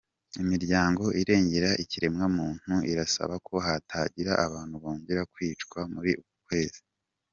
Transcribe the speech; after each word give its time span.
Imiryango 0.41 1.03
irengera 1.21 1.69
ikiremwa 1.83 2.25
muntu 2.37 2.73
irasaba 2.91 3.35
ko 3.47 3.55
hatagira 3.65 4.31
abantu 4.45 4.75
bongera 4.83 5.21
kwicwa 5.33 5.79
muri 5.93 6.11
uku 6.21 6.35
kwezi. 6.47 6.81